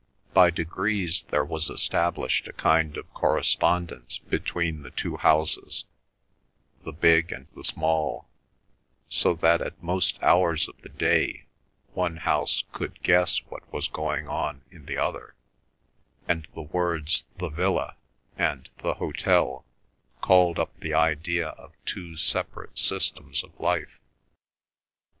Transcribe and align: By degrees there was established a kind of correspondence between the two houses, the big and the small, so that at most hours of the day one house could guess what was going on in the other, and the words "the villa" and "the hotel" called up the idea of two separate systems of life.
By 0.33 0.49
degrees 0.49 1.25
there 1.29 1.45
was 1.45 1.69
established 1.69 2.47
a 2.47 2.53
kind 2.53 2.97
of 2.97 3.13
correspondence 3.13 4.17
between 4.17 4.81
the 4.81 4.89
two 4.89 5.17
houses, 5.17 5.85
the 6.83 6.91
big 6.91 7.31
and 7.31 7.45
the 7.55 7.63
small, 7.63 8.27
so 9.09 9.35
that 9.35 9.61
at 9.61 9.83
most 9.83 10.17
hours 10.23 10.67
of 10.67 10.81
the 10.81 10.89
day 10.89 11.45
one 11.93 12.17
house 12.17 12.63
could 12.73 13.03
guess 13.03 13.45
what 13.45 13.71
was 13.71 13.87
going 13.89 14.27
on 14.27 14.63
in 14.71 14.87
the 14.87 14.97
other, 14.97 15.35
and 16.27 16.47
the 16.55 16.63
words 16.63 17.25
"the 17.37 17.49
villa" 17.49 17.95
and 18.39 18.69
"the 18.79 18.95
hotel" 18.95 19.65
called 20.19 20.57
up 20.57 20.79
the 20.79 20.95
idea 20.95 21.49
of 21.49 21.73
two 21.85 22.15
separate 22.15 22.79
systems 22.79 23.43
of 23.43 23.51
life. 23.59 23.99